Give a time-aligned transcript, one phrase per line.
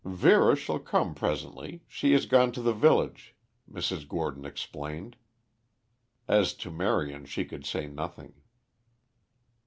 [0.03, 3.35] "Vera shall come presently; she has gone to the village,"
[3.71, 4.07] Mrs.
[4.07, 5.15] Gordon explained.
[6.27, 8.33] As to Marion she could say nothing.